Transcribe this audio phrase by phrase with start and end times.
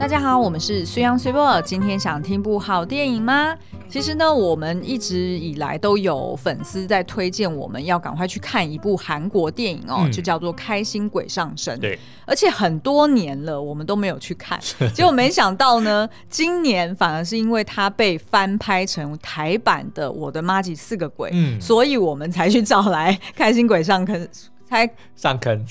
[0.00, 1.60] 大家好，我们是虽央随播。
[1.60, 3.54] 今天想听部好电影吗？
[3.86, 11.76] 其实呢，我们一直以来都有粉丝在推荐我们要赶快去看一部韩国电影哦，嗯、就叫做《开心鬼上身》。
[11.80, 14.58] 对，而且很多年了，我们都没有去看。
[14.94, 24.16] 结果没想到呢，今年反而是因为它被翻拍成台版的《我的妈吉四个鬼》，嗯，所以我们才去找来《开心鬼上坑》。
[24.70, 25.66] 开上坑，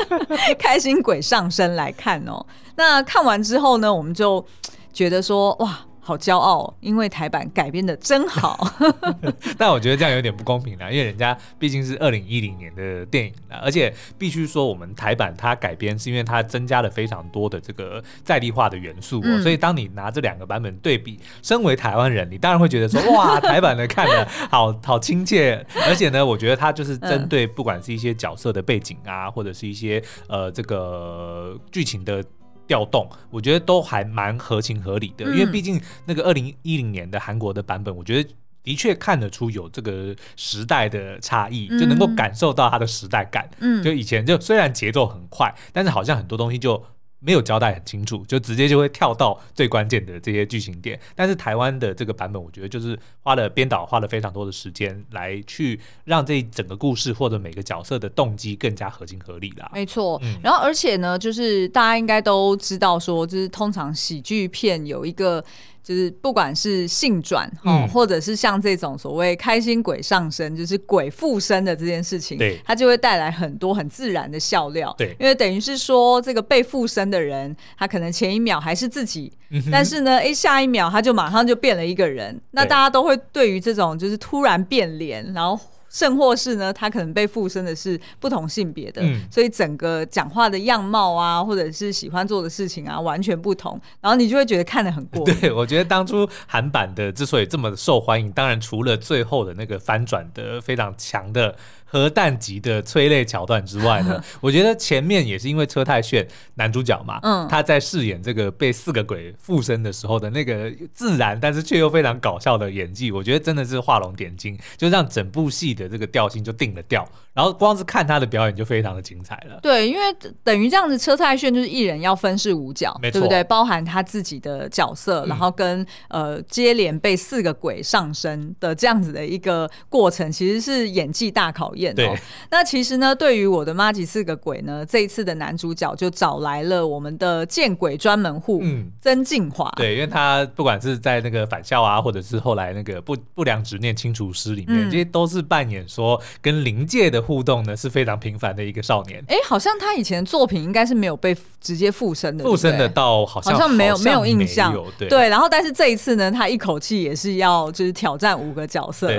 [0.60, 2.44] 开心鬼上身来看哦。
[2.76, 4.44] 那看完之后呢，我们就
[4.92, 5.78] 觉得说，哇。
[6.04, 8.68] 好骄傲，因为台版改编的真好。
[9.56, 32.24] 但我觉得这样有点不公平啦，因为人家毕竟是二零一零年的电影啦，而且必须说我们台版它改编是因为它增加了非常多的这个在地化的元素，喔，嗯、所以当你拿这两个版本对比，身为台湾人，你当然会觉得说，哇，台版的看了好好亲切，而且呢，我觉得它就是针对不管是一些角色的背景啊，或者是一些呃这个剧情的。
[32.66, 38.30] 调动，我觉得都还蛮合情合理的，因为毕竟那个二零一零年的韩国的版本，我觉得
[38.62, 43.48] 的确看得出有这个时代的差异，就能够感受到它的时代感。
[43.60, 46.84] 嗯，就以前就虽然节奏很快，但是好像很多东西就。
[47.24, 50.98] 没有交代很清楚，就直接就会跳到最关键的这些剧情点。
[51.14, 59.70] 但是台湾的这个版本，我觉得就是花了编导花了非常多的时间来去让这整个故事或者每个角色的动机更加合情合理啦。
[59.72, 65.44] 没错，嗯、然后而且呢，就是大家应该都知道说，就是通常喜剧片有一个。
[65.82, 74.94] 就是不管是性转、嗯、或者是像这种所谓开心鬼上身，就是鬼附身的这件事情，对，它就会带来很多很自然的笑料。
[74.96, 82.40] 对，因为等于是说，这个被附身的人，他可能前一秒还是自己，嗯、但是呢，哎，下一秒他就马上就变了一个人。
[82.52, 85.58] 那大家都会对于这种就是突然变脸，然后。
[85.92, 95.34] 甚或是呢，他可能被附身的是不同性别的，嗯、所以整个讲话的样貌啊，或者是喜欢做的事情啊，完全不同，然后你就会觉得看得很过瘾。
[95.38, 101.54] 对，我觉得当初韩版的之所以这么受欢迎，当然除了最后的那个翻转的非常强的。
[101.92, 117.06] 核弹级的催泪桥段之外呢， 我觉得前面也是因为车太炫男主角嘛，嗯，他在饰演这个被四个鬼附身的时候的那个自然，但是却又非常搞笑的演技，我觉得真的是画龙点睛，就让整部戏的这个调性就定了调。
[117.34, 119.58] 然后光是看他的表演就非常的精彩了。
[119.62, 120.00] 对，因为
[120.42, 123.44] 等于这样子，车太炫就是一人要分饰五角，没错，对不对？
[123.44, 131.81] 包含他自己的角色，然后跟、嗯、呃接连被四个鬼上身的这样子的一个过程，其实是演技大考验。
[131.90, 132.14] 对，
[132.50, 139.68] 那其实呢，对于我的妈吉四个鬼呢，这一次的男主角就找来了我们的见鬼专门户，嗯，曾敬华。
[139.76, 149.20] 对，因为他不管是在那个返校啊，或者是后来那个不不良执念清除师里面，嗯、这些都是扮演说跟灵界的互动呢是非常频繁的一个少年。
[149.26, 154.72] 哎，好像他以前的作品应该是没有被直接附身的，附身的到好像好像没有没有印象。
[154.96, 159.10] 对，对，然后但是这一次呢，他一口气也是要就是挑战五个角色。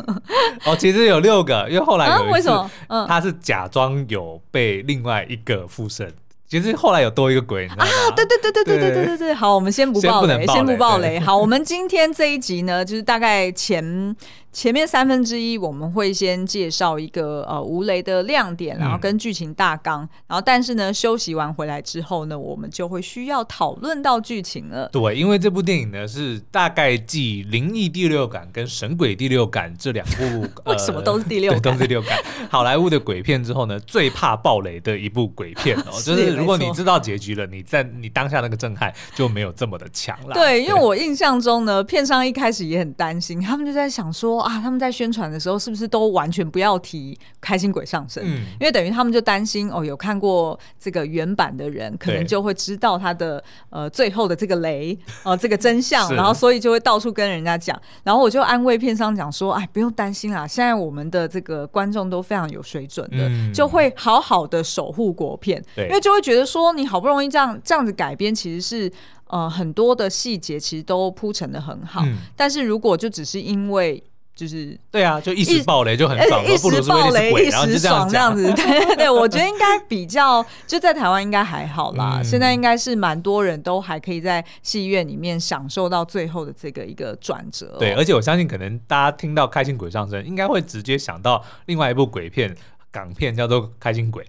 [0.64, 1.97] 哦，其实有六个，因为后。
[2.06, 2.22] 啊？
[2.30, 2.70] 为什么？
[2.88, 6.12] 嗯，他是假装有被另外一个附身，
[6.46, 7.90] 其实后来有多一个鬼，你知道吗？
[7.90, 9.34] 啊，对对对对对对对对对。
[9.34, 11.18] 好，我们先不爆雷，先不爆雷。
[11.18, 14.14] 好，我们今天这一集呢，就是大概前。
[14.50, 24.88] 前面三分之一我们会先介绍一个呃吴雷的亮点，然后跟剧情大纲，嗯、然后但是呢休息完回来之后呢，我们就会需要讨论到剧情了。
[24.88, 31.60] 对，因为这部电影呢是大概继《灵异第六感》跟《神鬼第六感》这两部， 为什么都是第六感？
[31.60, 32.18] 都是第六感。
[32.50, 40.34] 好莱坞的鬼片之后呢，最怕暴雷的一部鬼片哦， 就是如果你知道结局了，你在你当下那个震撼就没有这么的强了。
[40.34, 44.37] 对，因为我印象中呢，片商一开始也很担心，他们就在想说。
[44.42, 48.22] 啊，他们在宣传的时候是不是都完全不要提开心鬼上身？
[48.24, 57.80] 嗯，因为等于他们就担心哦，有看过这个原版的人，可能就会知道他的呃最后的这个雷呃 这个真相，然后所以就会到处跟人家讲。
[58.04, 65.86] 然后我就安慰片商讲说，哎，不用担心啦，现在我们的这个观众都非常有水准的，嗯、就会好好的守护国片，对。
[65.86, 68.92] 因为就会觉得说你好不容易这样这样子改编，其实是
[69.26, 74.02] 呃很多的细节其实都铺陈的很好，嗯、但是如果就只是因为
[74.38, 78.44] 就是对啊，就一时暴雷就很爽，一时暴雷一时爽这样子。
[78.52, 82.22] 对对对，我觉得应该比较就在台湾应该还好啦。
[82.22, 87.74] 现在应该是蛮多人都还可以在戏院里面享受到最后的这个一个转折。
[87.80, 92.56] 对，而且我相信可能大家听到开心鬼上身，应该会直接想到另外一部鬼片。
[92.90, 94.24] 港片叫做《开心鬼》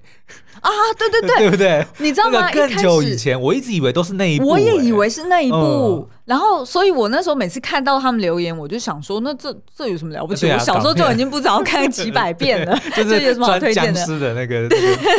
[0.60, 1.86] 啊，对对对， 对不对？
[2.00, 2.52] 你知道吗？
[2.52, 6.10] 更久以前，我一直以为都是那一部，我也以为是那一部。
[6.30, 10.48] 然后，所以我那时候每次看到他们留言，我就想说，那这这有什么了不起？
[10.48, 13.94] 啊、我小时候就已经不知道看几百遍了， 就是有什么好推荐的？
[13.94, 14.70] 僵尸的那个，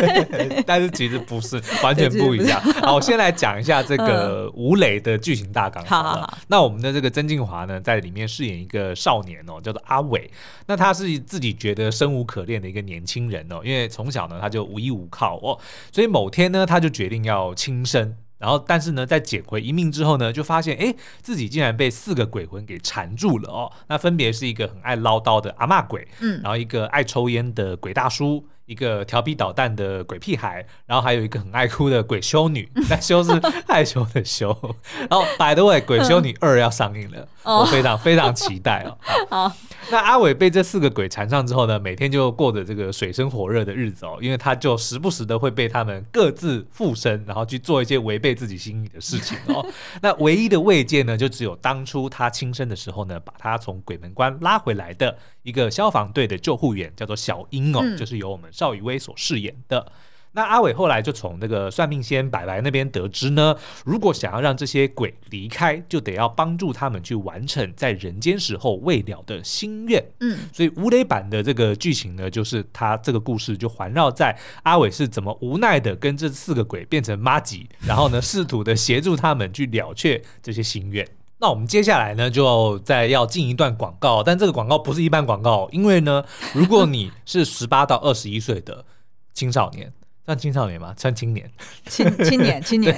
[0.65, 2.61] 但是其实不是，完全不一样。
[2.81, 5.85] 好，我先来讲一下这个吴磊的剧情大纲。
[5.85, 6.39] 好，好，好。
[6.47, 10.31] 那我们的这个曾敬驊呢，在里面饰演一个少年哦，叫做阿伟。
[10.69, 15.59] 那他是自己觉得生无可恋的一个年轻人哦，因为从小呢他就无依无靠哦，
[15.91, 18.15] 所以某天呢他就决定要轻生。
[18.41, 23.71] 然后，但是呢，在捡回一命之后呢，就发现，哎，自己竟然被四个鬼魂给缠住了哦。
[23.89, 28.45] 那分别是一个很爱唠叨的阿嬷鬼，嗯，然后一个爱抽烟的鬼大叔。
[28.71, 33.33] 一个调皮捣蛋的鬼屁孩，然后还有一个很爱哭的鬼修女， 那修是
[33.67, 34.57] 害羞的羞。
[35.11, 38.97] 然后，by the way，鬼修女二要上映了，我非常非常期待哦。
[39.29, 39.53] 好，
[39.91, 49.67] 那阿伟被这四个鬼缠上之后呢，每天就过着这个水深火热的日子哦，因为他就时不时的会被他们各自附身，然后去做一些违背自己心意的事情哦。
[50.01, 58.51] 那唯一的慰藉呢，就只有当初他轻生的时候呢，把他从鬼门关拉回来的一个消防队的救护员，叫做小英哦，就是由我们。
[58.53, 59.93] 邵雨薇所饰演的。
[60.33, 70.01] 那阿伟后来就从那个算命仙白白那边得知呢，如果想要让这些鬼离开，就得要帮助他们去完成在人间时候未了的心愿。
[70.21, 81.05] 嗯，所以吴磊版的这个剧情呢，就是他这个故事就环绕在阿伟是怎么无奈的跟这四个鬼变成妈吉，然后呢，试图的协助他们去了却这些心愿。
[81.43, 86.23] 那我们接下来呢，就再要进一段广告，但这个广告不是一般广告，因为呢，
[86.53, 88.85] 如果你是十八到二十一岁的
[89.33, 89.91] 青少年，
[90.27, 90.95] 算青少年吗？
[90.99, 91.51] 算青年，
[91.87, 92.95] 青 青年青年，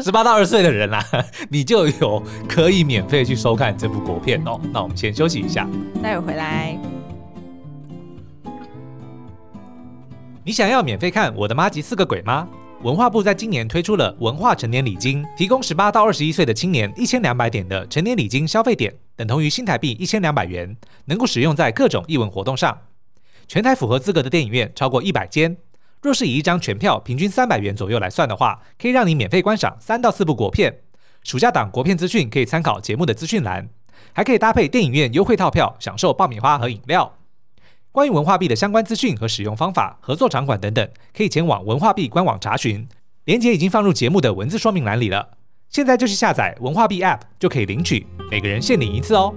[0.00, 1.04] 十八到二十岁的人啦，
[1.50, 4.60] 你就有可以免费去收看这部国片哦。
[4.72, 5.68] 那我们先休息一下，
[6.00, 6.78] 待会回来。
[10.44, 12.48] 你想要免费看我的妈吉四个鬼吗？
[12.82, 22.76] 文化部在今年推出了文化成年礼金，提供十八到二十一岁的青年一千两百点的成年礼金消费点，等同于新台币一千两百元，能够使用在各种艺文活动上。
[23.46, 25.56] 全台符合资格的电影院超过一百间。
[26.00, 30.80] 若是以一张全票平均三百元左右来算的话，可以让你免费观赏三到四部国片。
[31.22, 33.68] 暑假档国片资讯可以参考节目的资讯栏，
[34.12, 37.14] 还可以搭配电影院优惠套票，享受爆米花和饮料。
[37.92, 42.88] 关于文化币的相关资讯和使用方法、合作场馆等等，可以前往文化币官网查询，
[43.26, 45.32] 链接已经放入节目的文字说明栏里了。
[45.68, 49.34] 现在就去下载文化币 App，就可以领取，每个人限领一次哦。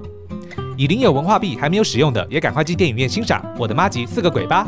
[0.77, 4.65] 已领有文化币还没有使用的，也赶快去电影院欣赏《我的妈吉四个鬼》吧。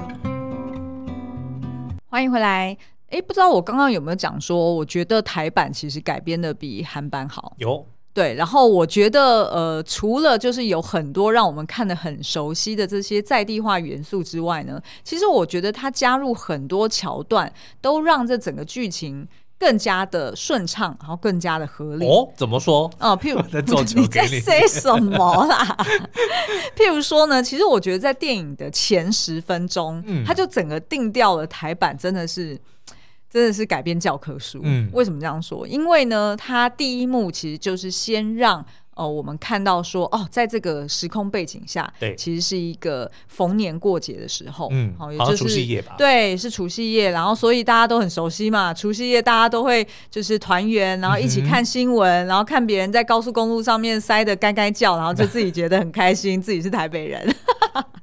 [2.07, 2.77] 欢迎回来。
[3.11, 7.53] 诶，不知道我刚刚有没有讲说，我觉得台版其实改编的比韩版好。
[7.57, 7.87] 有。
[8.17, 19.27] 对，然后我觉得，呃，除了就是有很多让我们看得很熟悉的这些在地化元素之外呢，其实我觉得它加入很多桥段，都让这整个剧情
[19.59, 22.07] 更加的顺畅，然后更加的合理。
[22.07, 22.85] 哦，怎么说？
[22.99, 23.39] 哦、呃，譬如
[23.95, 25.77] 你在 say 什么啦？
[26.75, 32.59] 譬如说呢，其实我觉得在电影的前十分钟，嗯，它就整个定调了台版，真的是。
[33.29, 34.61] 真的是改编教科书。
[34.63, 35.67] 嗯，为什么这样说？
[35.67, 38.65] 因为呢，它第一幕其实就是先让
[38.95, 45.93] 哦我们看到说，哦，在这个时空背景下，对，其实是一个逢年过节的时候，嗯，好，也就是除夕夜吧？
[45.97, 57.35] 对，是除夕夜，然后所以大家都很熟悉嘛，除夕夜大家都会就是团圆，然后一起看新闻，嗯、然后看别人在高速公路上面塞的该该叫，然后就自己觉得很开心，自己是台北人。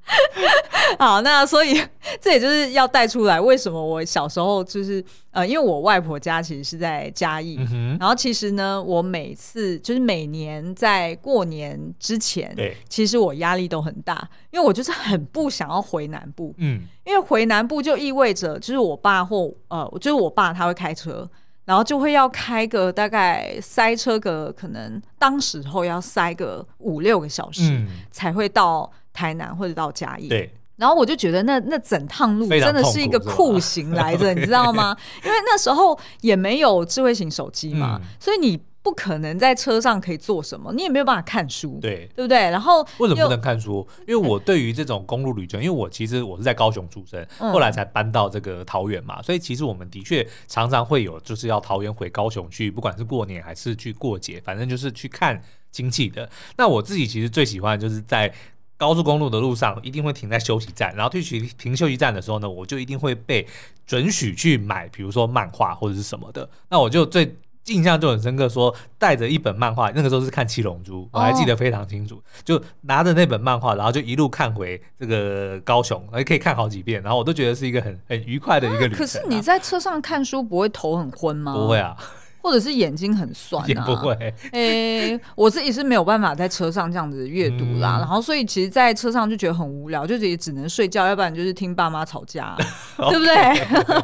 [0.99, 1.81] 好，那所以
[2.21, 21.29] 这也就是要带出来，为什么我小时候就是呃，因为我外婆家其实是在嘉义，嗯、然后其实呢，我每次就是每年在过年之前，对，其实我压力都很大，因为我就是很不想要回南部，嗯，因为回南部就意味着就是我爸或呃，就是我爸他会开车，
[21.65, 30.53] 然后就会要开个大概塞车个可能当时候要塞个五六个小时，嗯、才会到台南或者到嘉义，对。
[30.77, 34.95] 然后我就觉得那那整趟路真的是一个酷刑来着， 你知道吗？
[35.25, 42.51] 因为那时候也没有智慧型手机嘛，嗯、所以你不可能在车上可以做什么，你也没有办法看书，对对不对？
[42.51, 43.87] 然后为什么不能看书？
[44.01, 55.41] 因为我对于这种公路旅程，因为我其实我是在高雄出生，后来才搬到这个桃园嘛，所以其实我们的确常常会有就是要桃园回高雄去，不管是过年还是去过节，反正就是去看
[55.71, 56.29] 经济的。
[56.57, 58.35] 那我自己其实最喜欢的就是在。
[58.77, 63.47] 高速公路的路上一定会停在休息站，然后退去停休息站的时候呢，我就一定会被
[63.87, 66.49] 准许去买，比如说漫画或者是什么的。
[66.69, 78.99] 那我就最印象就很深刻，说带着一本漫画，那个时候是看《七龙珠》，我还记得非常清楚，就拿着那本漫画，然后就一路看回这个高雄，还可以看好几遍，然后我都觉得是一个很很愉快的一个旅程。
[78.99, 81.55] 可是你在车上看书不会头很昏吗？
[81.55, 81.97] 不会啊。
[82.45, 83.67] 或者是眼睛很酸啊？
[83.67, 84.13] 也不会。
[84.53, 87.97] 诶、欸，我自己是没有办法在车上这样子阅读啦。
[87.97, 92.55] 嗯、然后，所以其实，在车上就觉得很无聊，就也只能睡觉，要不然就是听爸妈吵架，
[93.09, 93.35] 对不对？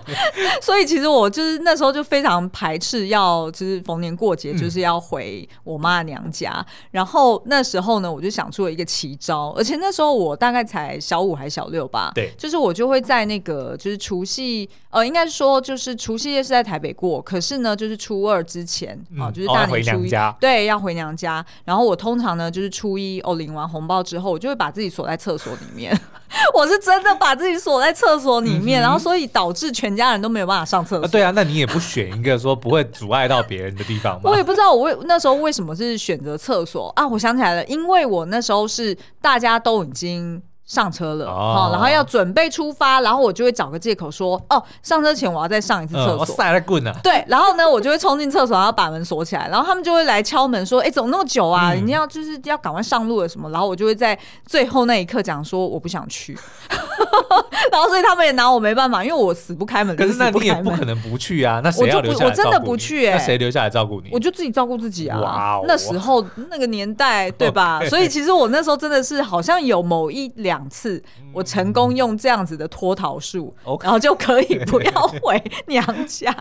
[0.63, 6.65] 所以，其实我就是那时候就非常排斥要，就是逢年过节就是要回我妈娘家。
[6.67, 12.13] 嗯、然后那时候呢，我就想出了一个奇招，而且那时候我大概才小五还小六吧。
[12.15, 21.45] 对，就是我就会在那个就是除夕，呃，应该是说就是除夕夜是在台北过，可是呢，就是初二之前啊、嗯，就是大年初一，哦、对，要回娘家。
[21.65, 25.99] 然后我通常呢，就是初一哦领完红包之后，我就会把自己锁在厕所里面。
[26.55, 31.05] 我是真的把自己锁在厕所里面，嗯、然后所以导致全家人都没有办法上厕所。
[31.05, 34.23] 啊对啊，那你也不选一个说不会阻碍到别人的地方吗？
[34.31, 37.07] 我也不知道我为那时候为什么是选择厕所啊？
[37.07, 40.41] 我想起来了，因为我那时候是大家都已经。
[40.71, 41.25] 上车了，
[41.73, 46.19] 然后要准备出发，然后我就会找个借口说，哦，上车前我要再上一次厕所。
[46.19, 46.95] 我晒了棍啊！
[47.03, 51.73] 对，然后呢，我就会冲进厕所，然后把门锁起来，然后他们就会来敲门说，哎，怎么那么久啊？
[51.73, 53.51] 你、嗯、要就是要赶快上路了什么？
[53.51, 56.39] 然后我就会在最后那一刻讲说，我不想去。
[57.73, 59.97] 然后所以他们也拿我没办法，因为我死不开门。
[59.97, 61.61] 可是那你也不可能不去啊？
[61.65, 62.13] 那谁要留？
[62.13, 64.11] 我真的不去哎、谁留下来照顾你？
[64.13, 65.19] 我就自己照顾自己啊。
[65.19, 67.81] 哇哦，那时候那个年代对吧.
[67.91, 71.03] 所以其实我那时候真的是好像有某一两次。
[71.33, 76.35] 我成功用这样子的脱逃术.然后就可以 不要回娘家。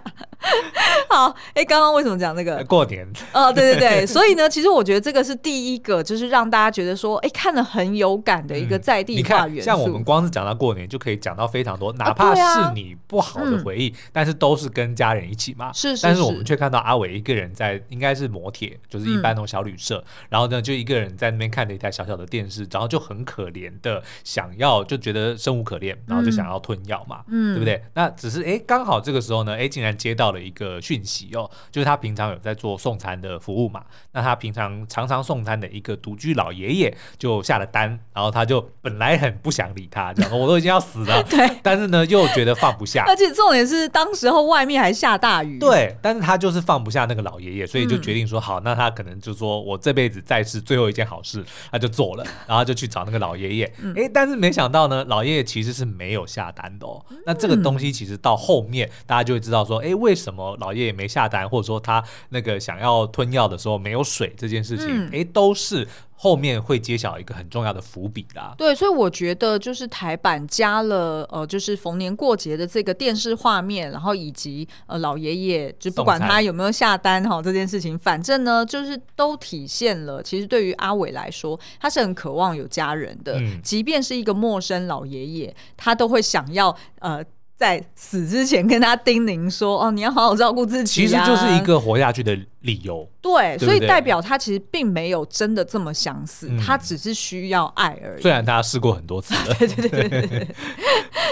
[1.10, 2.64] 好，哎、欸，刚刚为什么讲这个？
[2.66, 3.08] 过年。
[3.34, 9.64] 哦，对对对， 所以呢，其实我觉得这个是第一个，就是让大家觉得说，哎、欸，看了很有感的一个在地化元素。
[9.64, 15.72] 嗯、像我们光是讲到过年，就可以讲到非常多，哪怕是你不好的回忆，啊啊、但是都是跟家人一起嘛。
[15.74, 16.04] 是是是。
[16.04, 27.84] 但是我们却看到阿伟一个人在，应该是摩铁，就是一般那种小旅社，嗯、然后呢，就一个人在那边看着一台小小的电视，然后就很可怜的想要，就觉得生无可恋，然后就想要吞药嘛，嗯，对不对？
[27.94, 55.40] 那只是哎，刚好这个时候呢，哎，竟然接到了一个讯息哦，就是他平常有在做送餐的服务嘛，那他平常常常送餐的一个独居老爷爷就下了单，然后他就本来很不想理他，讲说我都已经要死了， 对，但是呢又觉得放不下，而且重点是当时候外面还下大雨，对，但是他就是放不下那个老爷爷，所以就决定说好，那他可能就说我这辈子再是最后一件好事，他就做了，然后就去找那个老爷爷，哎，但是没想到呢，老爷爷。
[55.50, 57.04] 其实是没有下单的哦。
[57.26, 65.88] 那这个东西其实到后面，大家就会知道说，哎，为什么老爷爷没下单，或者说他那个想要吞药的时候没有水这件事情，哎，都是。
[66.22, 68.54] 后面会揭晓一个很重要的伏笔啦。
[68.58, 87.24] 对，所以我觉得就是台版加了呃，就是逢年过节的这个电视画面，然后以及呃老爷爷就不管他有没有下单哈这件事情，反正呢就是都体现了，其实对于阿伟来说，他是很渴望有家人的，嗯、即便是一个陌生老爷爷，他都会想要呃。
[87.60, 93.08] 在死之前跟他叮咛说：“哦，你要好好照顾自己。”其实就是一个活下去的理由。
[93.22, 98.22] 对，所以代表他其实并没有真的这么想死，他只是需要爱而已。
[98.22, 99.56] 虽然他试过很多次了。
[99.56, 100.48] 对对对对对。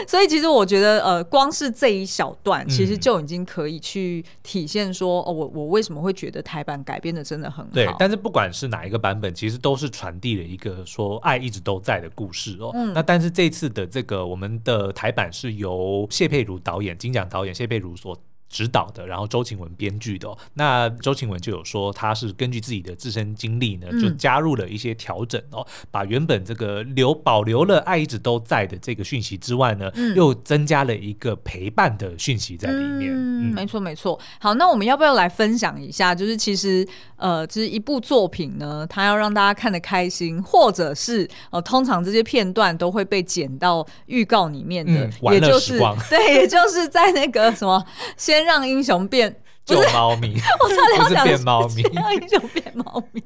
[0.07, 7.71] 所以其实我觉得，呃，光是这一小段，其实就已经可以去体现说，哦，我我为什么会觉得台版改编的真的很好。
[7.73, 12.71] 对，但是不管是哪一个版本，其实都是传递了一个说爱一直都在的故事哦。
[12.93, 16.07] 那但是这次的这个我们的台版是由。
[16.09, 18.17] 谢佩如导演，金奖导演谢佩如所
[18.49, 20.37] 指导的，然后周晴雯编剧的、哦。
[20.53, 33.11] 那周晴雯就有说，她是根据自己的自身经历呢，就加入了一些调整哦，嗯、把原本这个留保留了爱一直都在的这个讯息之外呢，嗯、又增加了一个陪伴的讯息在里面。
[33.13, 34.17] 嗯，嗯没错没错。
[34.39, 36.15] 好，那我们要不要来分享一下？
[36.15, 36.87] 就是其实
[37.17, 45.77] 呃，就是一部作品呢，它要让大家看得开心，或者是呃，通常这些片段都会被剪到预告里面的，嗯、也就是
[46.09, 47.85] 对，也就是在那个什么
[48.15, 48.36] 先。
[48.37, 51.81] 先让英雄变救猫咪， 我差点要讲变猫咪。
[51.89, 53.23] 先让英雄变猫咪，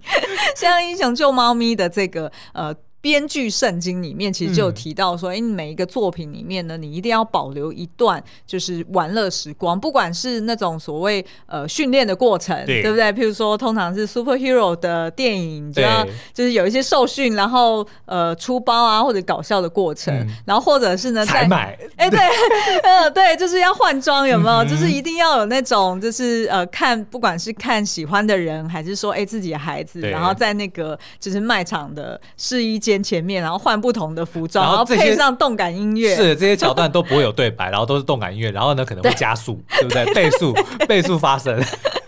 [0.55, 2.73] 先让英雄救猫咪的这个呃。
[3.01, 13.11] 编剧圣经里面其实就有提到说，哎、嗯，每一个作品里面呢，你一定要保留一段就是玩乐时光，不管是那种所谓呃训练的过程，对，对不对？
[13.11, 22.19] 譬如说，通常是 superhero 的电影，就要就是有一些受训，然后呃出包啊或者搞笑的过程，嗯、然后或者是呢在买，哎对，
[22.83, 24.57] 呃对，就是要换装，有没有？
[24.63, 32.90] 嗯、就是一定要有那种就是呃看，不管是看喜欢的人，还是说哎自己的孩子，然后在那个就是卖场的试衣间。
[33.03, 40.13] 前面，然后换不同的服装，然后配上动感音乐，是这些桥段都不会有对白，然后都是动感音乐，然后呢可能会加速，对， 对不对？
[40.15, 40.53] 倍速
[40.87, 41.61] 倍速发生。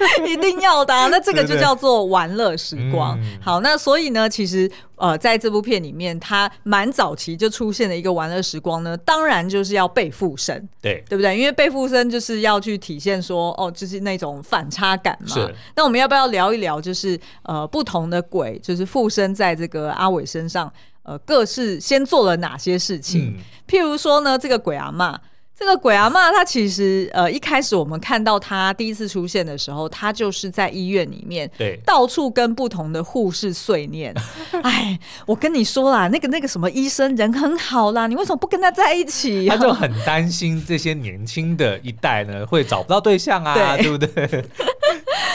[0.28, 1.08] 一定要的、啊。
[1.12, 3.16] 那这个就叫做玩乐时光。
[3.18, 11.38] 对对对，好，那所以呢，其实呃，在这部片里面，它蛮早期就出现了一个玩乐时光呢，当然就是要被附身，对对不对？
[11.38, 15.36] 因为被附身就是要去体现说，哦，就是那种反差感嘛。
[15.76, 20.72] 那我们要不要聊一聊，就是呃，不同的鬼，就是附身在这个阿伟身上，
[21.04, 23.36] 呃，各是先做了哪些事情？
[23.36, 25.16] 嗯、譬如说呢，这个鬼阿嬷。
[25.64, 34.14] 这个鬼阿妈，她其实呃一开始我们看到她第一次出现的时候，她就是在医院里面，对，到处跟不同的护士碎念。
[34.62, 39.56] 哎，我跟你说啦，那个那个什么医生人很好啦，你为什么不跟他在一起啊？
[39.56, 44.46] 他就很担心这些年轻的一代呢会找不到对象啊，对，对不对？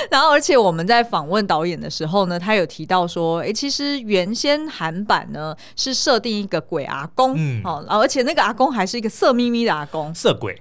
[0.10, 10.60] 然后，而且我们在访问导演的时候呢，他有提到说，哎，其实原先韩版呢是设定一个鬼阿公，嗯，哦，而且那个阿公还是一个色眯眯的阿公，色鬼，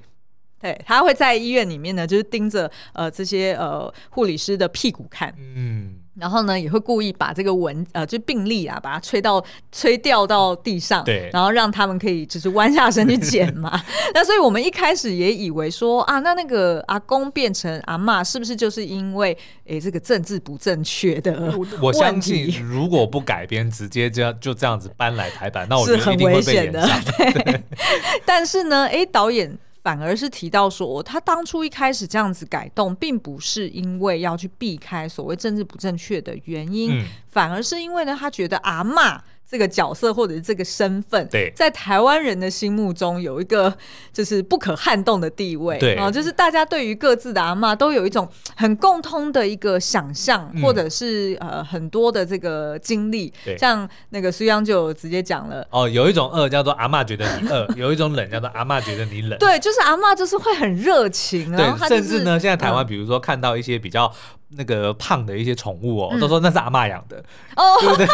[0.60, 6.00] 对，他会在医院里面呢，就是盯着呃这些呃护理师的屁股看，嗯。
[6.20, 13.80] 然后呢，也会故意把这个蚊呃，就病历啊，把它吹到吹掉到地上，对，然后让他们可以就是弯下身去捡嘛。
[14.14, 21.54] 那所以我们一开始也以为说啊，那那个阿公变成阿嬷，是不是就是因为诶这个政治不正确的？
[21.82, 26.82] 我相信如果不改编，直接这样就这样子搬来台版，那我觉得一定会被炎上。
[26.82, 27.44] 是很危险的。
[27.44, 27.64] 对。
[28.26, 29.58] 但是呢，诶导演。
[29.88, 39.18] 反而是提到说，他当初一开始这样子改动，并不是因为要去避开所谓政治不正确的原因，嗯、反而是因为呢，他觉得阿嬷。
[39.50, 43.74] 这个角色或者是这个身份，对，在台湾人的心目中有一个
[44.12, 48.28] 就是不可撼动的地位，对啊，就是大家对于各自的阿嬷都有一种
[48.58, 53.34] 很共通的一个想象，嗯、或者是呃很多的这个经历。
[53.46, 59.40] 对像那个苏央就直接讲了，哦，有一种饿叫做阿嬷觉得你饿，有一种冷叫做阿嬷觉得你冷。
[59.40, 64.12] 对，就是阿嬷就是会很热情，然后、就是、甚至呢，现在台湾比如说看到一些比较。
[64.50, 67.22] 那个胖的一些宠物哦，嗯、都说那是阿嬷养的
[67.56, 68.08] 哦，对不对？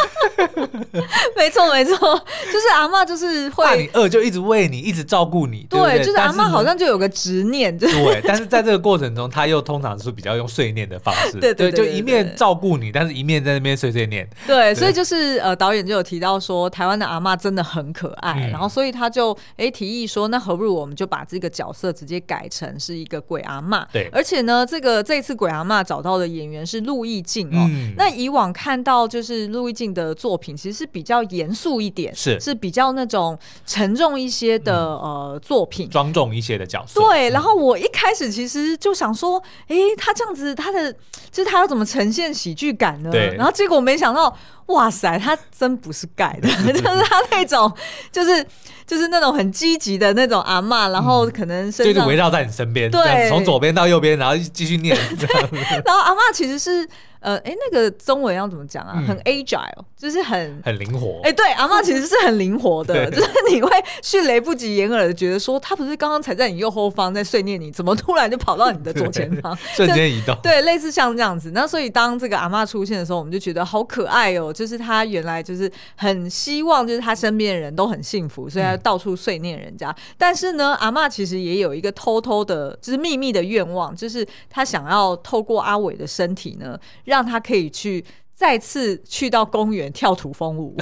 [1.38, 8.22] 没错没错，就是阿嬷就是会怕你饿就一直喂你，一直照顾你，对，对，对，就是阿嬷好像就有个执念，对。
[8.26, 14.28] 但是在这个过程中，他又通常是比较用碎念的方式，对，对，对，对，对，就一面照顾你，但是一面在那边碎碎念。
[14.48, 23.86] 对，对所以就是呃，导演就有提到说，台湾的阿嬷真的很可爱，嗯、然后所以他就哎提议说，那何不如我们就把这个角色直接改成是一个鬼阿嬷？
[23.92, 26.23] 对，而且呢，这个这次鬼阿嬷找到的。
[26.28, 37.00] 演员是陆毅静哦，嗯、那以往看到就是陆毅静的作品，其实是比较严肃一点，是是比较那种沉重一些的、嗯、呃作品，庄重一些的角色。
[37.00, 40.92] 对，然后我一开始其实就想说，哎、欸，他这样子，他的
[41.32, 43.12] 就是他要怎么呈现喜剧感呢？
[43.12, 44.36] 对，然后结果没想到，
[44.68, 47.72] 哇塞，他真不是盖的， 就是他那种
[48.12, 48.46] 就是。
[48.86, 54.96] 就是那种很积极的那种阿嬷，然后可能身上就围绕在你身边，对，从左边到右边，然后继续念。
[55.86, 56.88] 然后阿嬷其实是。
[57.24, 59.02] 呃，哎，那个中文要怎么讲啊？
[59.08, 61.22] 很 agile，就是很很灵活。
[61.24, 63.70] 哎，对，阿妈其实是很灵活的， 就是你会
[64.02, 70.38] 迅雷不及掩耳的觉得说，他不是刚刚才在你右后方在碎念你，怎么突然就跑到你的左前方， 瞬间移动？
[70.44, 71.52] 对，类似像这样子。
[71.52, 79.96] 那所以当这个阿嬷出现的时候，我们就觉得好可爱哦，就是他原来就是很希望，就是他身边的人都很幸福，所以他到处碎念人家。
[80.18, 86.78] 但是呢，阿嬷其实也有一个偷偷的，就是秘密的愿望，就是他想要透过阿伟的身体呢。
[87.06, 90.76] 让他可以去再次去到公园跳土风舞，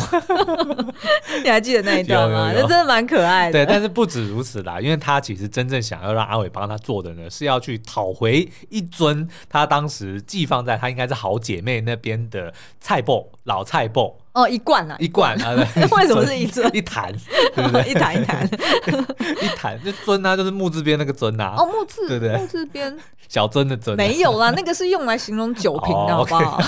[1.43, 2.51] 你还记得那一段吗？
[2.53, 3.51] 那真的蛮可爱的。
[3.51, 14.13] 对，但是不止如此啦，因为他其实真正想要让阿伟帮他做的呢，是要去讨回一尊他当时寄放在他应该是好姐妹那边的菜脯老菜脯。
[14.33, 16.65] 哦，一罐啊，一罐啊，对， 为什么是一尊？
[16.73, 17.11] 一坛，
[17.53, 17.89] 对不对？
[17.89, 18.47] 一坛一坛，
[19.41, 21.55] 一坛，就尊啊，就是木字边那个尊啊。
[21.57, 23.97] 哦，木字，对对，木字边小尊的尊。
[23.97, 26.61] 没有啦，那个是用来形容酒瓶的，好不好？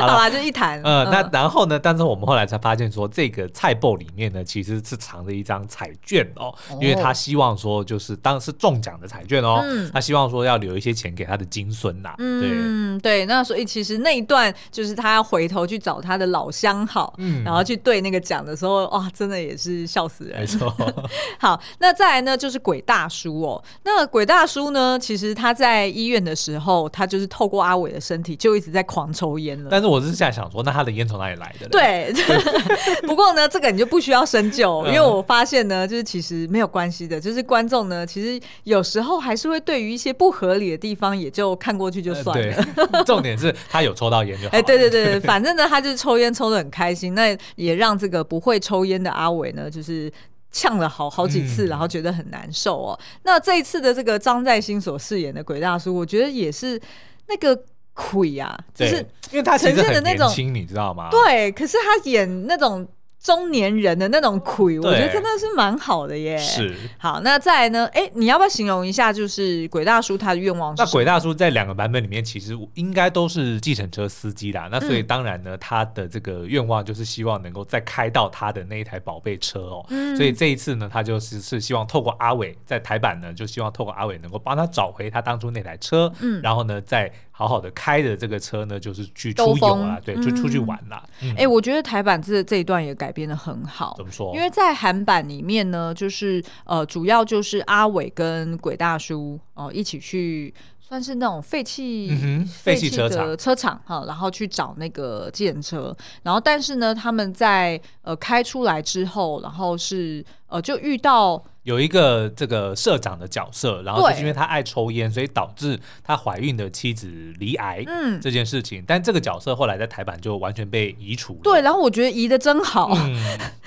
[0.00, 0.80] 好啦，就一坛。
[0.82, 1.78] 嗯，那然后呢？
[1.78, 12.14] 但是我们后来才发现说，这个菜脯里面呢，其实是藏着一张彩券哦，因为他希望说，就是当时中奖的彩券哦，他希望说要留一些钱给他的金孙呐。
[12.16, 16.13] 嗯，对，那所以其实那一段就是他要回头去找他。
[16.14, 20.38] 他的老相好，嗯，然后去对那个奖的时候，哇，真的也是笑死人。
[20.38, 20.72] 没错。
[21.40, 23.62] 好，那再来呢，就是鬼大叔哦。
[23.82, 29.68] 那鬼大叔呢，其实他在医院的时候，他就是透过阿伟的身体，就一直在狂抽烟了。
[29.72, 31.68] 但是我是现在想说，那他的烟从哪里来的？
[31.68, 32.14] 对。
[33.02, 42.64] 不过呢，这个你就不需要深究，因为我发现呢，就是其实没有关系的，就是观众呢，其实有时候还是会对于一些不合理的地方，也就看过去就算了。
[42.92, 44.50] 呃、重点是他有抽到烟就好。
[44.56, 46.03] 哎，对对对，反正呢，他就是。
[46.04, 50.12] 抽烟抽的很开心，那也让这个不会抽烟的阿伟呢，就是
[50.52, 52.98] 呛了好好几次，然后觉得很难受哦。
[53.00, 56.80] 嗯、那这一次的这个张在兴所饰演的鬼大叔，我觉得也是
[57.28, 57.58] 那个
[57.94, 58.96] 鬼啊，就是
[59.30, 61.08] 因为他呈现的那种，你知道吗？
[61.10, 62.86] 对，可是他演那种。
[63.24, 66.36] 中年人的那种魁，我觉得真的是蛮好的耶。
[66.36, 67.86] 是，好，那再来呢？
[67.94, 70.82] 哎、欸，你要不要形容一下，就是鬼大叔他的愿望是？
[70.82, 74.68] 那鬼大叔在两个版本里面，其实应该都是计程车司机啦。
[74.70, 79.86] 那所以当然呢，他的这个愿望就是希望能够再开到他的那一台宝贝车哦。
[79.88, 86.12] 嗯、所以这一次呢，他就是是希望透过阿伟在台版呢，就希望透过阿伟能够帮他找回他当初那台车。
[86.20, 87.10] 嗯，然后呢，再。
[87.36, 91.02] 好好的开着这个车呢，就是去出游啊，对，就出去玩啦。
[91.20, 93.92] 哎、欸，我觉得台版这这一段也改编的很好。
[93.96, 94.32] 怎么说？
[94.36, 102.16] 因为在韩版里面呢，就是呃，主要就是阿伟跟鬼大叔哦、呃、一起去，算是那种废弃
[102.46, 105.92] 废弃车厂车厂哈，然后去找那个计程车，
[106.22, 111.44] 然后但是呢，他们在呃开出来之后，然后是呃就遇到。
[111.64, 118.84] 有一个这个社长的角色，然后就是因为他爱抽烟，所以导致他怀孕的妻子罹癌，嗯，这件事情。
[118.86, 121.40] 但这个角色后来在台版就完全被移除了。
[121.42, 123.16] 对，然后我觉得移的真好，嗯，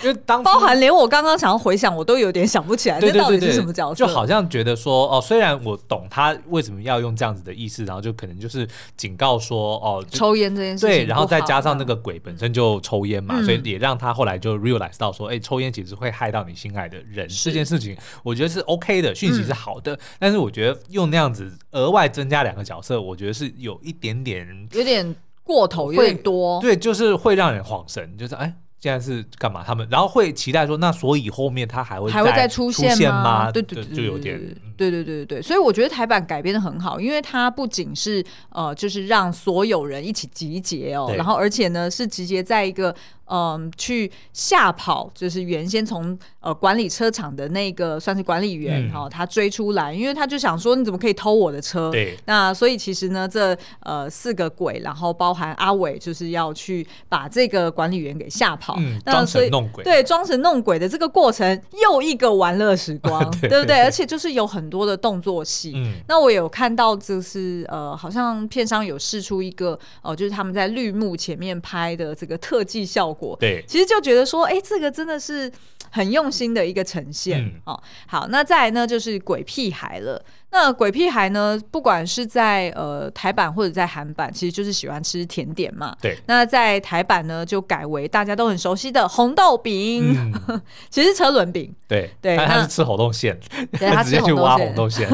[0.04, 3.96] 因为当 包含连我刚刚想要回想，我都有点想不起来，这到底是什么角色？
[3.96, 17.87] 就好像觉得说，哦，虽然我懂他为什么要用这样子的意思，然后就可能就是警告说，哦，抽烟这件事情，对，然后再加上那个鬼本身就抽烟嘛，所以也让他后来就 realize 到说，哎，抽烟其实会害到你心爱的人这件事情，
[18.24, 18.64] 我觉得是。
[18.68, 26.60] OK 的讯息是好的，嗯、但是我觉得用那样子额外增加两个角色，我觉得是有一点点有点过头，有点多。
[26.60, 28.54] 对，就是会让人恍神，就是哎。
[28.80, 29.64] 现在是干嘛？
[29.66, 33.52] 他们然后会期待说，那所以后面他还会还会再出现吗？
[33.52, 34.38] 对对对，就有点
[34.78, 35.42] 对对对对对。
[35.42, 42.96] 所以我觉得台版改编的很好，因为它不仅是呃，就是让所有人一起集结哦，然后而且呢是集结在一个
[43.30, 51.92] 嗯去吓跑，就是原先从呃管理车厂的那个算是管理员哈，他追出来，因为他就想说你怎么可以偷我的车？
[51.92, 52.18] 对。
[52.26, 58.76] 那所以其实呢，这呃四个鬼，然后包含阿伟，就是要去把这个管理员给吓跑。
[58.80, 63.82] 嗯，装神弄鬼，对，装神弄鬼的这个过程又一个玩乐时光，对，对，对，对不对？
[63.82, 65.74] 而且就是有很多的动作戏。
[65.76, 73.17] 嗯，那我有看到，就是呃，好像片商有试出一个哦、呃，就是他们在绿幕前面拍的这个特技效果。
[73.40, 75.52] 对，其实就觉得说，哎，这个真的是
[75.92, 77.42] 很用心的一个呈现。
[77.42, 80.24] 嗯、哦，好，那再来呢，就是鬼屁孩了。
[80.60, 81.60] 那鬼屁孩呢？
[81.70, 85.96] 不管是在呃台版或者在韩版，其实就是喜欢吃甜点嘛。
[86.02, 86.18] 对。
[86.26, 90.16] 那在台版呢，就改为大家都很熟悉的红豆饼，
[90.48, 91.72] 嗯、 其实车轮饼。
[91.88, 93.40] 对对，他是吃红豆馅，
[93.80, 95.08] 对他 直接去挖红豆馅。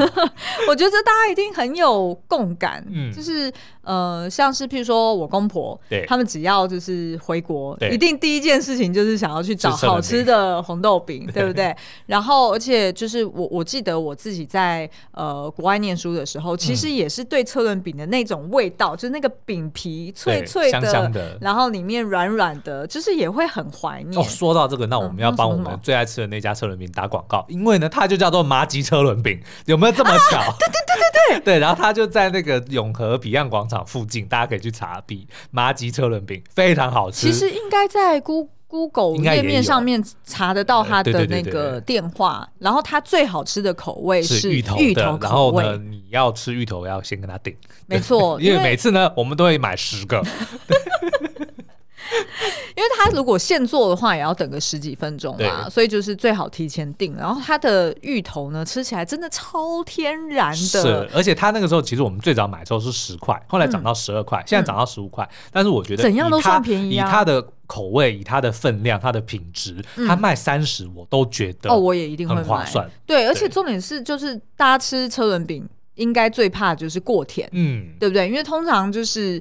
[0.66, 2.84] 我觉得大家一定很有共感。
[2.90, 3.52] 嗯，就是
[3.82, 11.76] 呃，像是譬如说我公婆，对，他们只要就是回国，一定第一件事情就是想要去找好吃的红豆饼，对不对？
[12.06, 15.33] 然后，而且就是我我记得我自己在呃。
[15.34, 24.20] 呃，国外念书的时候，其实也是对车轮饼的那种味道，嗯、就是那个饼皮脆脆的，香香的，然后里面软软的，就是也会很怀念。
[24.20, 30.38] 哦，说到这个，那我们要帮我们最爱吃的那家车轮饼打广告，因为呢，它就叫做麻吉车轮饼， 有没有这么巧？
[30.38, 37.26] 啊、对对对对对 对，然后它就在那个永和彼岸广场附近，大家可以去查，比麻吉车轮饼非常好吃。
[37.26, 38.48] 其实应该在估。
[38.74, 47.54] Google 页面上面查得到他的那个电话，然后他最好吃的口味是芋头的，然后呢，你要吃芋头要先跟他订，
[47.86, 50.20] 没错， 因为每次呢，我们都会买十个。
[52.76, 57.16] 因为他如果现做的话，也要等个十几分钟嘛，所以就是最好提前订。
[57.16, 60.56] 然后它的芋头呢，吃起来真的超天然的。
[60.56, 65.28] 是，而且他那个时候其实我们最早买的时候是十块，后来涨到十二块，嗯、现在涨到十五块。
[65.52, 67.06] 但是我觉得怎样都算便宜啊！
[67.06, 72.90] 以它的口味，以它的分量，它的品质，它卖三十，我都觉得哦，我也一定会很划算。
[73.06, 78.28] 对，而且重点是，就是大家吃车轮饼应该最怕就是过甜，嗯，对不对？
[78.28, 79.40] 因为通常就是。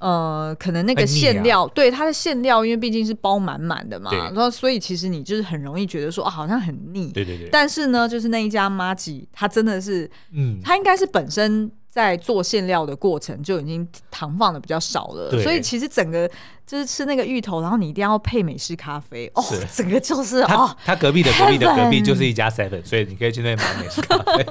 [0.00, 7.12] 呃，可能那个馅料，啊、对它的馅料，因为毕竟是包满满的嘛，然后所以其实你就是很容易觉得说，啊，好像很腻。
[7.12, 7.48] 对对对。
[7.52, 16.28] 但是呢，就是那一家妈吉，它真的是，嗯，它应该是本身在做馅料的过程就已经糖放的比较少了，所以其实整个。
[16.70, 19.42] 就是吃那个芋头，然后你一定要配美式咖啡哦，
[19.74, 20.72] 整个就是哦。
[20.84, 24.46] 他隔壁的隔壁的隔壁就是一家 Seven，所以你可以去那边买美式咖啡。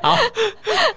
[0.00, 0.16] 好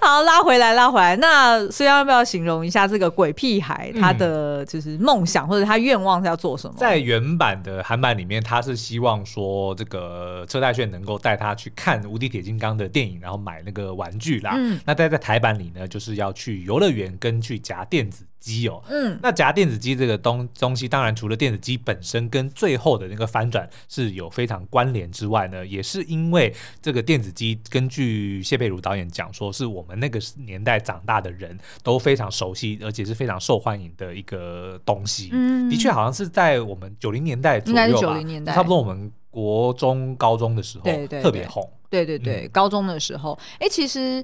[0.00, 1.14] 好，拉回来拉回来。
[1.16, 6.74] 那苏央要不要形容一下这个鬼屁孩他的就是梦想或者他愿望是要做什么？
[6.78, 14.54] 在原版的韩版里面，他是希望说这个车太炫能够带他去看无敌铁金刚的电影，然后买那个玩具啦。
[14.56, 18.82] 嗯那在在台版里呢，就是要去游乐园跟去夹电子机哦。
[18.88, 35.30] 嗯，那夹电子机这个东东西，当然除了电子机本身跟最后的那个翻转是有非常关联之外呢，也是因为这个电子机，根据谢佩如导演讲说，是我们那个年代长大的人都非常熟悉，而且是非常受欢迎的一个东西。
[35.32, 41.66] 嗯，的确好像是在我们九零年代左右吧，应该是九零年代，差不多我们国中、高中的时候，对对对，特别红。
[41.88, 44.22] 对对对，嗯、高中的时候，哎，其实。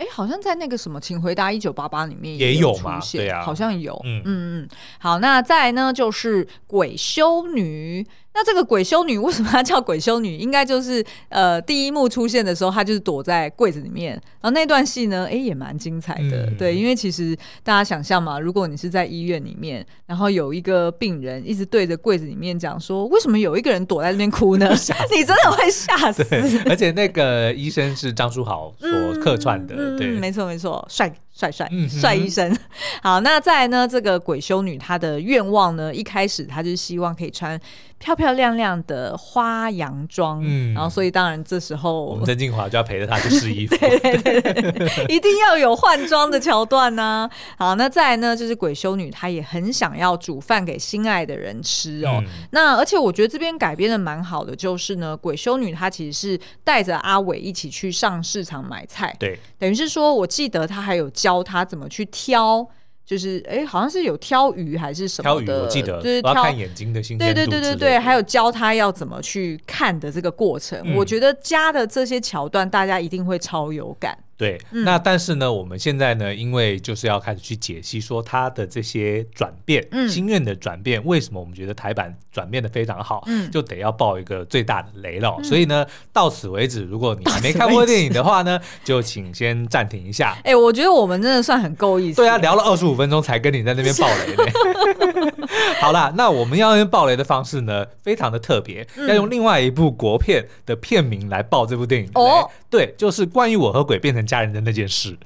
[0.00, 4.68] 哎，好像在那个什么，请回答一九八八里面也有出现，对啊，好像有，嗯嗯嗯。
[4.98, 8.06] 好，那再来呢，就是鬼修女。
[8.32, 10.36] 那这个鬼修女为什么她叫鬼修女？
[10.36, 14.12] 应该就是呃，第一幕出现的时候，她就是躲在柜子里面。
[14.40, 16.46] 然后那段戏呢，哎，也蛮精彩的。
[16.46, 24.68] 嗯、对，因为其实大家想象嘛，如果你是在医院里面，然后有一个病人一直对着柜子里面讲说：“为什么有一个人躲在那边哭呢？
[25.10, 26.24] ”你真的会吓死。
[26.66, 28.88] 而且那个医生是张书豪所
[29.20, 31.12] 客串的，嗯、对，没错没错，帅。
[31.40, 32.54] 帅帅帅医生，
[33.02, 33.88] 好，那再来呢？
[33.88, 37.58] 这个鬼修女她的愿望呢，一开始她就是希望可以穿
[37.98, 47.30] 漂漂亮亮的花洋装，嗯，然后所以当然这时候我们曾静华就要陪着她去试衣服， 对对对对，一定要有换装的桥段呢、啊。
[47.56, 52.18] 好，那再来呢，就是鬼修女她也很想要煮饭给心爱的人吃哦。
[52.22, 61.29] 嗯、那而且我觉得这边改编的蛮好的，就是呢，鬼修女她其实是带着阿伟一起去上市场买菜，对，等于是说我记得她还有教。
[61.30, 62.66] 教他怎么去挑，
[63.06, 70.80] 就是哎，好像是有挑鱼还是什么的，挑鱼我记得，就是挑看眼睛的对对对对对，还有教他要怎么去看的这个过程。
[70.84, 74.18] 嗯、我觉得加的这些桥段，大家一定会超有感。
[74.40, 85.38] 对，那但是呢，我们现在呢，因为就是要开始去解析说他的这些转变，嗯，心愿的转变，为什么我们觉得台版转变的非常好，嗯，就得要爆一个最大的雷了。
[85.42, 90.34] 所以呢，到此为止，如果你还没 看过电影的话呢，就请先暂停一下。
[90.42, 92.16] 哎，我觉得我们真的算很够意思。
[92.16, 95.50] 对啊，聊了二十五分钟才跟你在那边爆雷呢。
[95.80, 102.10] 好啦，那我们要用爆雷的方式呢，非常的特别，要用另外一部国片的片名来爆这部电影。
[102.14, 105.16] 哦，对，就是关于我和鬼变成家人的那件事。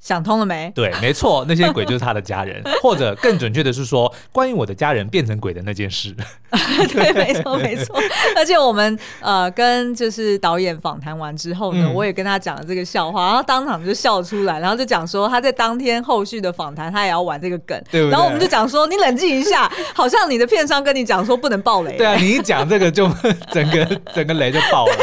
[0.00, 0.72] 想通了没？
[0.74, 6.16] 对，没错，那些鬼就是他的家人， 或者更准确的是说，关于我的家人变成鬼的那件事。
[6.92, 8.00] 对，没错，没错。
[8.34, 18.10] 而且我们呃跟就是导演访谈完之后呢，嗯、我也跟他讲了这个笑话，然后当场就笑出来，然后就讲说他在当天后续的访谈他也要玩这个梗，对不对？
[18.10, 21.96] 然后我们就讲说你冷静一下，好像你的片商跟你讲说不能爆雷。
[21.98, 23.06] 对啊，你一讲这个就
[23.52, 23.84] 整个
[24.14, 24.94] 整个雷就爆了。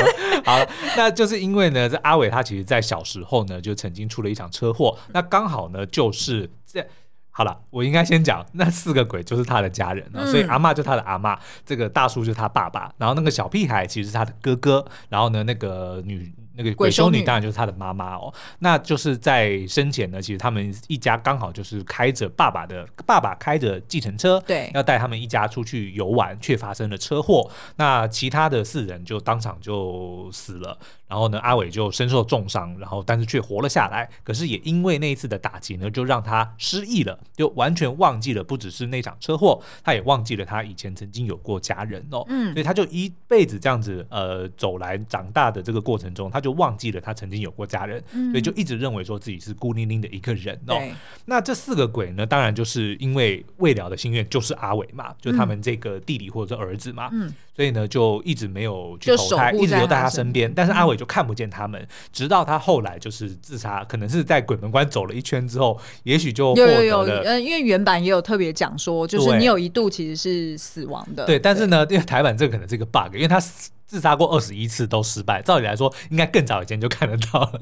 [0.44, 0.60] 好，
[0.98, 4.87] 那就是因为呢，这阿伟他其实在小时候呢就曾经出了一场车祸。
[5.14, 6.86] 那刚好呢，就是这
[7.32, 16.34] 好了，我应该先讲那四个鬼就是他的家人，嗯、所以阿嬷就他的阿妈，这个大叔就是他爸爸，然后那个小屁孩其实是他的哥哥，然后呢，那个女。
[16.60, 30.76] 那个鬼修女当然就是他的妈妈哦，那就是在生前呢，其实他们一家刚好就是开着爸爸的爸爸开着计程车，对，要带他们一家出去游玩，却发生了车祸，那其他的四人就当场就死了，
[31.08, 46.58] 然后呢，阿伟就身受重伤，然后但是却活了下来，可是也因为那一次的打击呢，就让他失忆了，就完全忘记了不只是那场车祸，他也忘记了他以前曾经有过家人哦，嗯，所以他就一辈子这样子呃走来长大的这个过程中，他就。
[46.58, 50.74] 忘记了他曾经有过家人，嗯、所以就一直认为说自己是孤零零的一个人哦。
[50.80, 50.92] 对
[51.26, 60.52] 那这四个鬼呢，当然就是因为未了的心愿就是阿伟嘛，就他们这个弟弟或者是儿子嘛，嗯、所以呢就一直没有去投胎，一直留在他身边。
[60.52, 71.26] 但是阿伟就看不见他们，嗯、直到他后来就是自杀，可能是在鬼门关走了一圈之后，也许就有有有，嗯，因为原版也有特别讲说，就是你有一度其实是死亡的。
[71.26, 73.40] 对，对，但是呢，因为台版这个可能是一个 bug，因为他。
[73.88, 77.62] 自杀过二十一次都失败，照理来说应该更早以前就看得到了。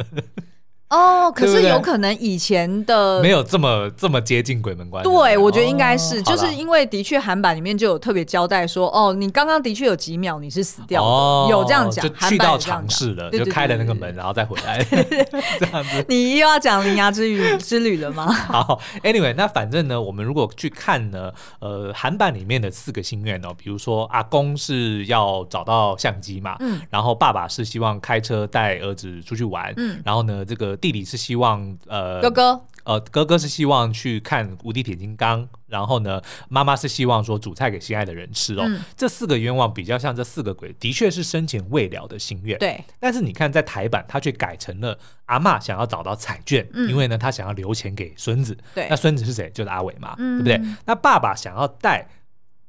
[0.89, 5.03] 哦，可是有可能以前的没有这么这么接近鬼门关。
[5.03, 14.77] 对，我觉得应该是，就是因为的确韩版里面就有特别交代说，哦，你刚刚的确有几秒你是死掉的，有这样讲，就去到尝试了，就开了那个门，然后再回来，
[15.59, 16.05] 这样子。
[16.07, 18.31] 你又要讲铃芽之旅之旅了吗？
[18.31, 30.74] 好，Anyway，那反正呢，我们如果去看呢，呃，韩版里面的四个心愿哦，比如说阿公是要找到相机嘛，嗯，然后爸爸是希望开车带儿子出去玩，嗯，然后呢，这个。
[30.77, 38.63] 弟弟是希望呃哥哥呃哥哥是希望去看无敌铁金刚，然后呢妈妈是希望说煮菜给心爱的人吃哦。
[38.67, 42.57] 嗯、这四个愿望比较像这四个鬼，的确是生前未了的心愿。
[42.59, 48.55] 对，但是你看在台版，他却改成了阿嬷想要找到彩券，嗯、因为呢他想要留钱给孙子。
[48.73, 49.49] 对，那孙子是谁？
[49.49, 50.75] 就是阿伟嘛，嗯、对不对？
[50.85, 52.07] 那爸爸想要带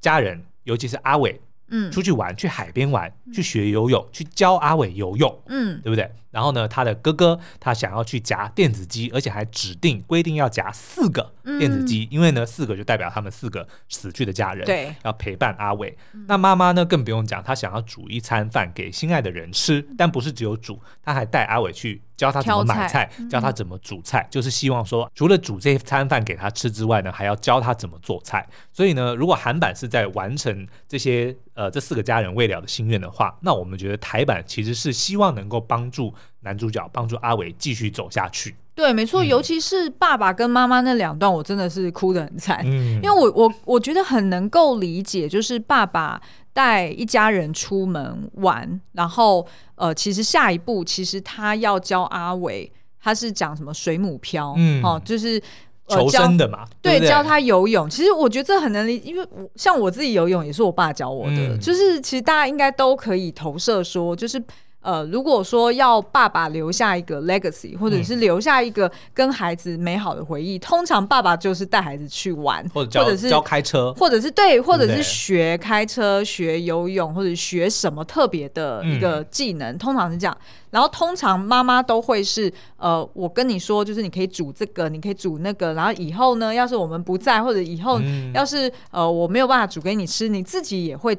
[0.00, 6.10] 家人，尤其是阿伟嗯，出去玩，去海边玩，去学游泳，去教阿伟游泳，嗯，对不对？
[6.30, 15.96] 然后呢，他的哥哥他想要去夹电子鸡，而且还指定规定要夹四个电子鸡，嗯、因为呢，四个就代表他们四个死去的家人，对，要陪伴阿伟。
[16.28, 28.46] 那妈妈呢，更不用讲，她想要煮一餐饭给心爱的人吃，但不是只有煮，她还带阿伟去教他怎么买菜，菜教他怎么煮菜，嗯、就是希望说，除了煮这餐饭给他吃之外呢，还要教他怎么做菜。
[28.72, 38.56] 所以呢，如果韩版是在完成这些呃这四个家人未了的心愿的话，那我们觉得台版其实是希望能够帮助男主角，帮助阿伟继续走下去。
[38.76, 46.20] 对，没错，尤其是爸爸跟妈妈那两段，我真的是哭得很惨，嗯、因为我我我觉得很能够理解，就是爸爸
[46.52, 52.70] 带一家人出门玩，然后呃，其实下一步其实他要教阿伟，
[53.02, 55.42] 他是讲什么水母漂，嗯，哦，就是。
[55.88, 57.88] 求生的嘛，对，教他游泳。
[57.88, 64.42] 其实我觉得这很能理，因为我像我自己游泳也是我爸教我的，嗯、就是其实大家应该都可以投射说，就是。
[64.86, 80.38] 呃，如果说要爸爸留下一个 legacy，或者是留下一个跟孩子美好的回忆，嗯、通常爸爸就是带孩子去玩，或者，或者是教开车，或者是对，或者是学开车、学游泳，或者学什么特别的一个技能，嗯、通常是这样。
[80.70, 88.00] 然后通常妈妈都会是，呃，我跟你说，就是你可以煮这个，你可以煮那个，然后以后呢，要是我们不在，或者以后
[88.32, 91.18] 要是、嗯、呃我没有办法煮给你吃，你自己也会。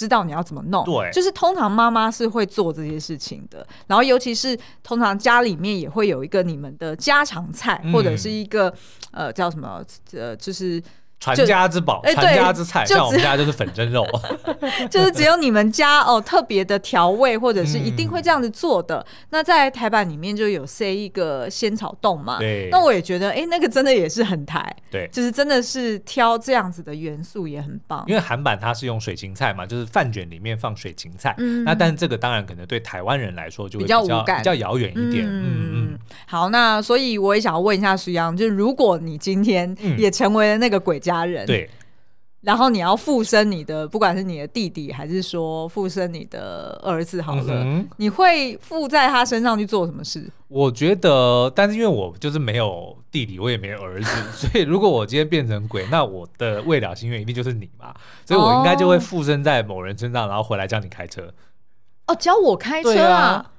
[0.00, 8.72] 知道你要怎么弄，对，就是通常妈妈是会做这些事情的，然后尤其是通常家里面也会有一个你们的家常菜，嗯、或者是一个
[9.10, 9.84] 呃叫什么
[10.14, 10.82] 呃就是。
[11.20, 14.06] 传家之宝，传家之菜，像我们家就是粉蒸肉，
[14.90, 19.04] 就是只有你们家哦特别的调味，或者是一定会这样子做的。
[19.28, 22.70] 那在台版里面就有塞一个仙草冻嘛，对。
[22.72, 28.02] 那我也觉得，哎，那个真的也是很台，对，就是真的是挑这样子的元素也很棒。
[28.08, 35.26] 因为韩版它是用水芹菜嘛，就是饭卷里面放水芹菜，嗯那但是这个当然可能对台湾人来说就会比较比较遥远一点。
[35.26, 35.98] 嗯嗯。
[36.24, 41.09] 好，那所以我也想要问一下徐阳，就是如果你今天也成为了那个鬼家。
[41.10, 41.68] 家人对，
[42.42, 50.30] 然后你要附身你的，不管是你的弟弟，还是说附身你的儿子，好了，嗯、你会附在他身上去做什么事？
[50.48, 57.94] 我觉得，但是因为我就是没有弟弟，我也没有儿子， 所以如果我今天变成鬼，那我的未了心愿一定就是你嘛，
[58.24, 61.32] 所以我应该就会附身在某人身上，然后回来教你开车。
[62.06, 63.52] 哦，教我开车啊？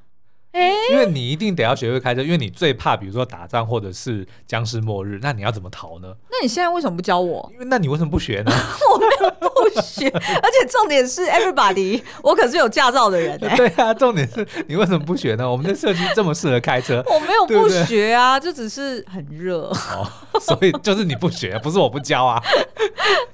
[0.53, 6.13] 欸、因为你一定得要学会开车，因为你最怕，比如说打仗或者是僵尸末日，那你要怎么逃呢？
[6.29, 7.49] 那你现在为什么不教我？
[7.53, 8.51] 因为那你为什么不学呢？
[8.91, 13.55] 我没有不学，而且重点是 everybody，我可是有驾照的人、 欸。
[13.55, 15.49] 对啊，重点是你为什么不学呢？
[15.49, 20.07] 我们的设计这么适合开车， 我没有不学啊，就只是很热哦，
[20.41, 22.41] 所以就是你不学，不是我不教啊。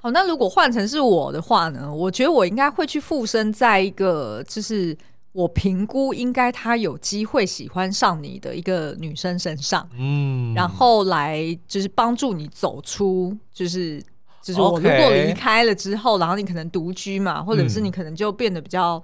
[0.01, 1.91] 好，那如果换成是我的话呢？
[1.91, 4.95] 我觉得我应该会去附身在一个就是。
[5.37, 14.01] 我评估应该他有机会喜欢上你的一个女生身上，嗯，然后来就是帮助你走出，就是
[14.41, 18.99] 就是我如果离开了之后然后你可能独居嘛，或者是你可能就变得比较。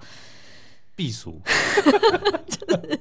[0.96, 1.40] 避暑，
[2.48, 3.00] 就是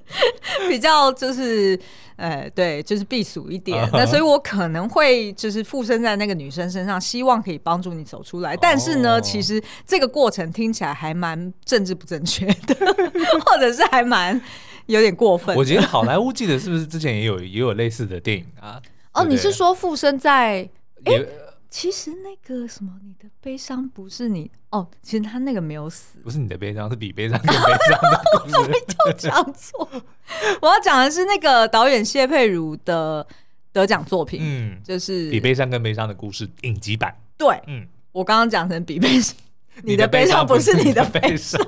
[0.68, 1.80] 比较就是，
[2.16, 3.88] 呃，对，就是避暑一点。
[3.94, 8.56] 那所以我可能会就是附身在那个女生身上，希望可以帮助你走出来。
[8.58, 12.76] 但是呢，其实这个过程听起来还蛮政治不正确的，
[13.46, 14.40] 或者是还蛮
[14.88, 15.56] 有点过分。
[15.56, 18.82] 我觉得好莱坞记得是不是之前也有也有类似的电影啊？
[19.14, 20.68] 哦，你是说附身在？
[21.06, 21.28] 欸
[21.74, 28.22] 其实那个什么，你的悲伤不是你哦，其实他那个没有死，不是你的悲伤，是比悲伤更悲伤的。
[28.34, 29.90] 我怎么就讲错？
[30.62, 33.26] 我要讲的是那个导演谢佩如的
[33.72, 37.18] 得奖作品，嗯，就是比悲伤更悲伤的故事影集版。
[37.40, 39.36] 对，嗯，我刚刚讲成比悲伤，
[39.82, 41.60] 你的悲伤不是你的悲伤。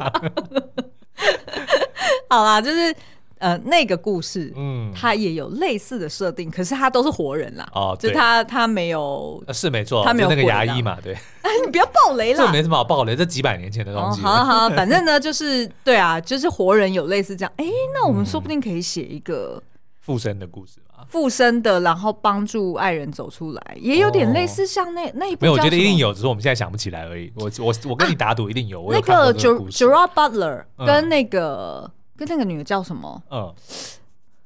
[2.29, 2.95] 好啦，就是。
[3.37, 7.67] 呃，那个故事，嗯，它也有类似的设定，可是它都是活人啦。
[7.73, 11.13] 哦，就他他没有，是没错，他没有那个牙医嘛，对。
[11.43, 14.21] 哎，你不要爆雷啦，这没什么好爆雷，这几百年前的东西。
[14.21, 17.51] 好好， 反正呢，就是对啊，就是活人有类似这样。
[17.57, 19.61] 哎，那我们说不定可以写一个
[19.99, 21.03] 附身的故事嘛？
[21.09, 25.41] 附身的，然后帮助爱人走出来，也有点类似像那那一部。
[25.41, 27.31] 没有，我觉得一定有，只是我们现在想不起来而已。
[27.35, 28.87] 我我我跟你打赌，一定有。
[28.89, 31.91] 那个 Gerard Butler 跟那个。
[32.17, 33.21] 跟那个女的叫什么？
[33.29, 33.53] 嗯，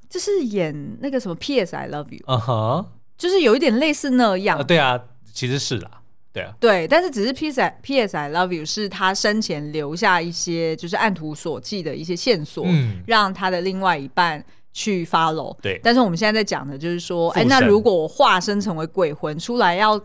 [0.10, 1.76] 就是演那个什么 P.S.
[1.76, 2.24] I Love You。
[2.28, 2.86] 嗯哼，
[3.18, 4.66] 就是有一点类似那样。
[4.66, 5.00] 对啊，
[5.34, 6.02] 其实是啦，
[6.34, 7.74] 对啊，对，但是只是 P.S.
[7.82, 8.18] P.S.
[8.18, 15.56] I Love You 是他生前留下一些就是按图索骥的一些线索，嗯，让他的另外一半去 follow。
[15.62, 20.00] 对，但是我们现在在讲的就是说，哎，那如果我化身成为鬼魂出来，要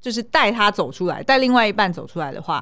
[0.00, 2.60] 就是带他走出来，带另外一半走出来的话，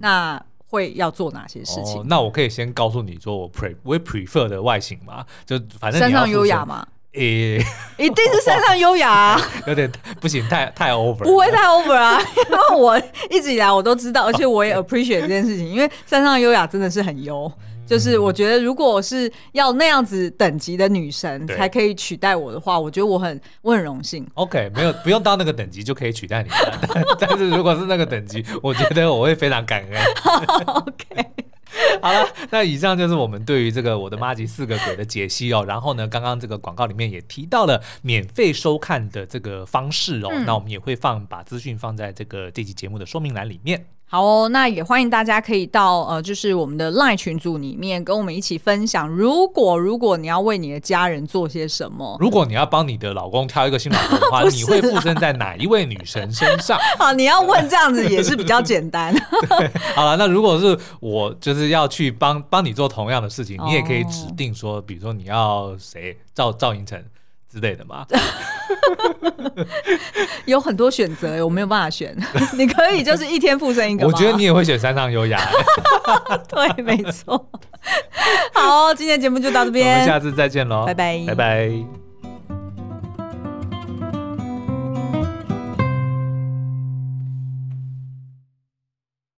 [0.00, 0.44] 那。
[0.74, 2.00] 会要做哪些事情。
[2.00, 6.86] 哦、那我可以先告诉你说我 pre 我 prefer 的外形嘛，就反正山上优雅嘛。
[7.12, 7.66] 诶，欸、
[8.04, 9.88] 一定是山上优雅、啊， 有点
[10.20, 12.20] 不行，太太 over，不会太 over 啊，
[12.50, 13.00] 因为我
[13.30, 17.50] 一直以来我都知道，而且我也 appreciate 这件事情，因为山上优雅真的是很优，
[17.86, 24.26] 就是我觉得如果是要那样子等级的女神才可以取代我的话，我觉得我很我很荣幸。
[24.34, 26.48] OK，没有 不用到那个等级就可以取代你
[26.92, 30.02] 但， 但是如果是那个等级，我觉得我会非常感恩。
[30.66, 31.26] OK。
[32.00, 35.64] 好了，那以上就是我们对于这个我的妈吉四个鬼的解析哦。
[35.66, 40.28] 然后呢，刚刚这个广告里面也提到了免费收看的这个方式哦。
[40.30, 43.86] 嗯、那我们也会放把资讯放在这个这期节目的说明栏里面。
[44.14, 49.08] 好哦，那也欢迎大家可以到呃，就是我们的 LINE 群组里面跟我们一起分享。
[49.08, 56.78] 如果如果你要为你的家人做些什么，如果你要帮你的老公挑一个新老公的话， 你会附身在哪一位女神身上？
[56.96, 59.12] 好，你要问这样子也是比较简单。
[59.96, 67.02] 好了，那如果是我就是要去帮帮你做同样的事情，你也可以指定说，比如说你要谁，赵赵寅成。
[67.54, 68.04] 之类的吗，
[70.44, 72.16] 有很多选择，我没有办法选。
[72.58, 74.04] 你可以就是一天附身一个。
[74.04, 75.40] 我觉得你也会选山上优雅。
[76.50, 77.48] 对，没错。
[78.52, 82.03] 好，今天节目就到这边，我们下次再见喽，拜拜，拜拜。